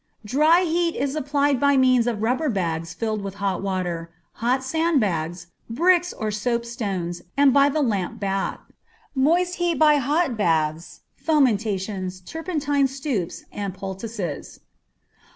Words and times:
Dry 0.25 0.61
heat 0.63 0.95
is 0.95 1.15
applied 1.15 1.59
by 1.59 1.77
means 1.77 2.07
of 2.07 2.23
rubber 2.23 2.49
bags 2.49 2.91
filled 2.91 3.21
with 3.21 3.35
hot 3.35 3.61
water, 3.61 4.09
hot 4.41 4.63
sand 4.63 4.99
bags, 4.99 5.51
bricks, 5.69 6.11
or 6.11 6.31
soapstones, 6.31 7.21
and 7.37 7.53
by 7.53 7.69
the 7.69 7.83
lamp 7.83 8.19
bath. 8.19 8.61
Moist 9.13 9.57
heat 9.57 9.75
by 9.77 9.97
hot 9.97 10.35
baths, 10.35 11.01
fomentations, 11.17 12.19
turpentine 12.19 12.87
stupes, 12.87 13.43
and 13.51 13.75
poultices. 13.75 14.61